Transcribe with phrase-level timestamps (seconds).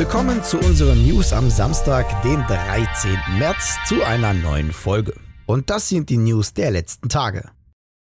[0.00, 3.18] Willkommen zu unseren News am Samstag, den 13.
[3.38, 5.12] März, zu einer neuen Folge.
[5.44, 7.50] Und das sind die News der letzten Tage.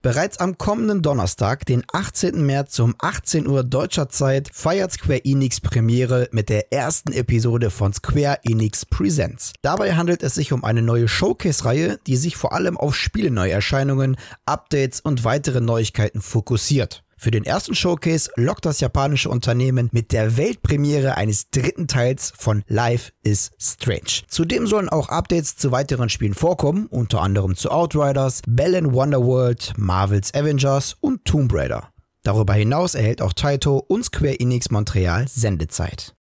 [0.03, 2.45] Bereits am kommenden Donnerstag, den 18.
[2.45, 7.95] März um 18 Uhr deutscher Zeit, feiert Square Enix Premiere mit der ersten Episode von
[7.95, 9.55] Square Enix Presents.
[9.63, 15.01] Dabei handelt es sich um eine neue Showcase-Reihe, die sich vor allem auf Spieleneuerscheinungen, Updates
[15.01, 17.03] und weitere Neuigkeiten fokussiert.
[17.21, 22.63] Für den ersten Showcase lockt das japanische Unternehmen mit der Weltpremiere eines dritten Teils von
[22.69, 24.23] Life is Strange.
[24.29, 30.33] Zudem sollen auch Updates zu weiteren Spielen vorkommen, unter anderem zu Outriders, Bell Wonderworld, Marvel's
[30.33, 31.89] Avengers und Tomb Raider.
[32.23, 36.15] Darüber hinaus erhält auch Taito und Square Enix Montreal Sendezeit.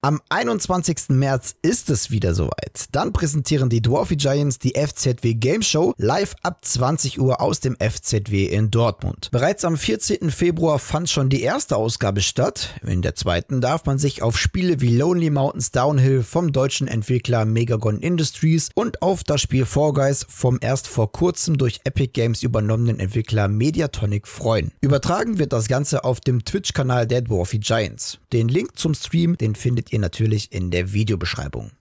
[0.00, 1.08] Am 21.
[1.08, 2.84] März ist es wieder soweit.
[2.92, 7.76] Dann präsentieren die Dwarfy Giants die FZW Game Show live ab 20 Uhr aus dem
[7.80, 9.28] FZW in Dortmund.
[9.32, 10.30] Bereits am 14.
[10.30, 12.76] Februar fand schon die erste Ausgabe statt.
[12.86, 17.44] In der zweiten darf man sich auf Spiele wie Lonely Mountains Downhill vom deutschen Entwickler
[17.44, 22.44] Megagon Industries und auf das Spiel Fall Guys vom erst vor kurzem durch Epic Games
[22.44, 24.70] übernommenen Entwickler Mediatonic freuen.
[24.80, 28.20] Übertragen wird das Ganze auf dem Twitch-Kanal der Dwarfy Giants.
[28.32, 31.72] Den Link zum Stream, den findet ihr natürlich in der Videobeschreibung.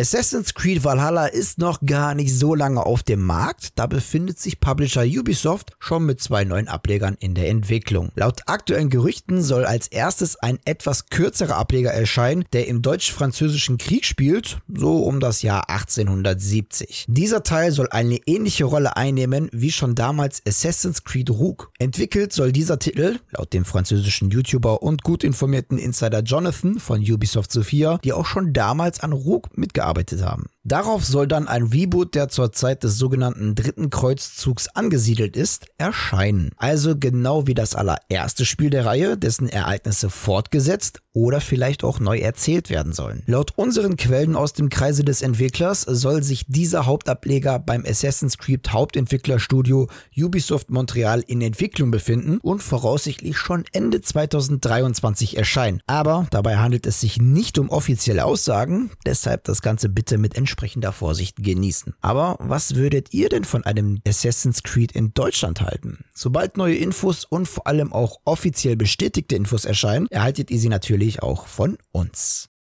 [0.00, 4.58] Assassin's Creed Valhalla ist noch gar nicht so lange auf dem Markt, da befindet sich
[4.58, 8.10] Publisher Ubisoft schon mit zwei neuen Ablegern in der Entwicklung.
[8.14, 14.06] Laut aktuellen Gerüchten soll als erstes ein etwas kürzerer Ableger erscheinen, der im deutsch-französischen Krieg
[14.06, 17.04] spielt, so um das Jahr 1870.
[17.08, 21.66] Dieser Teil soll eine ähnliche Rolle einnehmen wie schon damals Assassin's Creed Rogue.
[21.78, 27.52] Entwickelt soll dieser Titel, laut dem französischen YouTuber und gut informierten Insider Jonathan von Ubisoft
[27.52, 30.51] Sophia, die auch schon damals an Rogue mitgearbeitet gearbeitet haben.
[30.64, 36.50] Darauf soll dann ein Reboot, der zur Zeit des sogenannten dritten Kreuzzugs angesiedelt ist, erscheinen.
[36.56, 42.18] Also genau wie das allererste Spiel der Reihe, dessen Ereignisse fortgesetzt oder vielleicht auch neu
[42.18, 43.22] erzählt werden sollen.
[43.26, 48.72] Laut unseren Quellen aus dem Kreise des Entwicklers soll sich dieser Hauptableger beim Assassin's Creed
[48.72, 55.80] Hauptentwicklerstudio Ubisoft Montreal in Entwicklung befinden und voraussichtlich schon Ende 2023 erscheinen.
[55.86, 60.92] Aber dabei handelt es sich nicht um offizielle Aussagen, deshalb das Ganze bitte mit entsprechender
[60.92, 61.94] Vorsicht genießen.
[62.02, 66.04] Aber was würdet ihr denn von einem Assassin's Creed in Deutschland halten?
[66.14, 71.22] Sobald neue Infos und vor allem auch offiziell bestätigte Infos erscheinen, erhaltet ihr sie natürlich
[71.22, 72.51] auch von uns.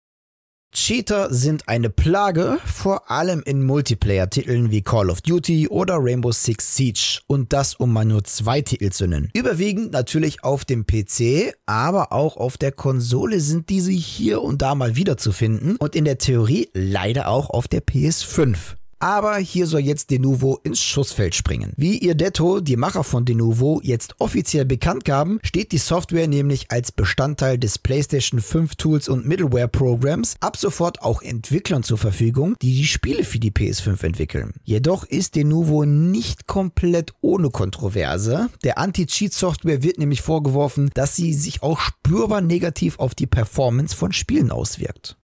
[0.74, 6.76] Cheater sind eine Plage, vor allem in Multiplayer-Titeln wie Call of Duty oder Rainbow Six
[6.76, 7.20] Siege.
[7.28, 9.30] Und das, um mal nur zwei Titel zu nennen.
[9.34, 14.74] Überwiegend natürlich auf dem PC, aber auch auf der Konsole sind diese hier und da
[14.74, 15.76] mal wieder zu finden.
[15.76, 18.81] Und in der Theorie leider auch auf der PS5.
[19.02, 21.74] Aber hier soll jetzt Denuvo ins Schussfeld springen.
[21.76, 26.70] Wie ihr Detto, die Macher von Denuvo, jetzt offiziell bekannt gaben, steht die Software nämlich
[26.70, 32.56] als Bestandteil des PlayStation 5 Tools und Middleware Programs ab sofort auch Entwicklern zur Verfügung,
[32.62, 34.54] die die Spiele für die PS5 entwickeln.
[34.64, 38.50] Jedoch ist Denuvo nicht komplett ohne Kontroverse.
[38.64, 44.12] Der Anti-Cheat-Software wird nämlich vorgeworfen, dass sie sich auch spürbar negativ auf die Performance von
[44.12, 45.18] Spielen auswirkt.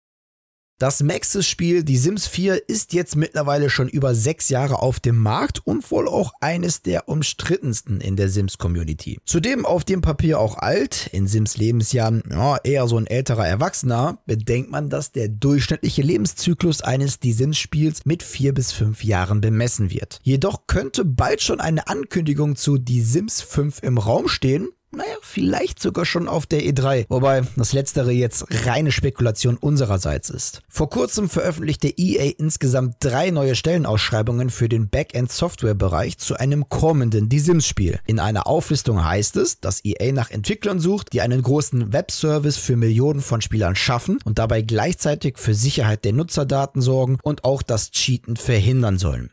[0.78, 5.64] Das Maxis-Spiel Die Sims 4 ist jetzt mittlerweile schon über sechs Jahre auf dem Markt
[5.64, 9.20] und wohl auch eines der umstrittensten in der Sims-Community.
[9.24, 14.18] Zudem auf dem Papier auch alt, in Sims Lebensjahren ja, eher so ein älterer Erwachsener,
[14.26, 19.92] bedenkt man, dass der durchschnittliche Lebenszyklus eines Die Sims-Spiels mit vier bis fünf Jahren bemessen
[19.92, 20.18] wird.
[20.24, 25.80] Jedoch könnte bald schon eine Ankündigung zu Die Sims 5 im Raum stehen, naja, vielleicht
[25.80, 30.62] sogar schon auf der E3, wobei das letztere jetzt reine Spekulation unsererseits ist.
[30.68, 37.40] Vor kurzem veröffentlichte EA insgesamt drei neue Stellenausschreibungen für den Backend-Software-Bereich zu einem kommenden Die
[37.40, 37.98] Sims-Spiel.
[38.06, 42.76] In einer Auflistung heißt es, dass EA nach Entwicklern sucht, die einen großen Webservice für
[42.76, 47.90] Millionen von Spielern schaffen und dabei gleichzeitig für Sicherheit der Nutzerdaten sorgen und auch das
[47.90, 49.30] Cheaten verhindern sollen.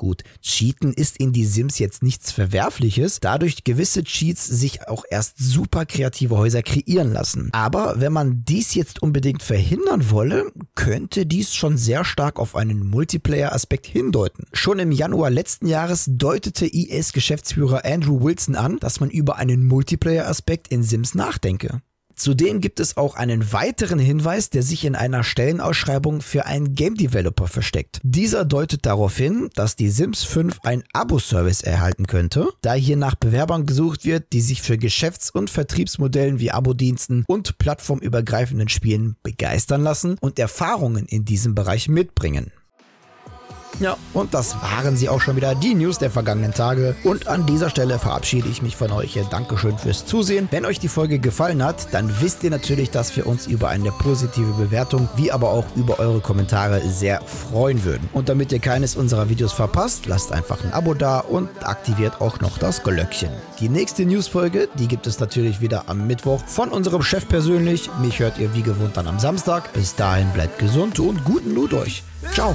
[0.00, 5.34] Gut, Cheaten ist in die Sims jetzt nichts Verwerfliches, dadurch gewisse Cheats sich auch erst
[5.36, 7.50] super kreative Häuser kreieren lassen.
[7.52, 12.86] Aber wenn man dies jetzt unbedingt verhindern wolle, könnte dies schon sehr stark auf einen
[12.86, 14.46] Multiplayer-Aspekt hindeuten.
[14.54, 19.66] Schon im Januar letzten Jahres deutete EAs Geschäftsführer Andrew Wilson an, dass man über einen
[19.66, 21.82] Multiplayer-Aspekt in Sims nachdenke.
[22.20, 26.94] Zudem gibt es auch einen weiteren Hinweis, der sich in einer Stellenausschreibung für einen Game
[26.94, 27.98] Developer versteckt.
[28.02, 33.14] Dieser deutet darauf hin, dass die Sims 5 ein Abo-Service erhalten könnte, da hier nach
[33.14, 39.82] Bewerbern gesucht wird, die sich für Geschäfts- und Vertriebsmodellen wie Abo-Diensten und plattformübergreifenden Spielen begeistern
[39.82, 42.52] lassen und Erfahrungen in diesem Bereich mitbringen.
[43.80, 46.94] Ja, und das waren sie auch schon wieder, die News der vergangenen Tage.
[47.02, 49.18] Und an dieser Stelle verabschiede ich mich von euch.
[49.30, 50.48] Dankeschön fürs Zusehen.
[50.50, 53.90] Wenn euch die Folge gefallen hat, dann wisst ihr natürlich, dass wir uns über eine
[53.90, 58.08] positive Bewertung, wie aber auch über eure Kommentare sehr freuen würden.
[58.12, 62.38] Und damit ihr keines unserer Videos verpasst, lasst einfach ein Abo da und aktiviert auch
[62.40, 63.30] noch das Glöckchen.
[63.60, 67.88] Die nächste Newsfolge, die gibt es natürlich wieder am Mittwoch von unserem Chef persönlich.
[68.02, 69.72] Mich hört ihr wie gewohnt dann am Samstag.
[69.72, 72.02] Bis dahin bleibt gesund und guten Loot euch.
[72.34, 72.54] Ciao.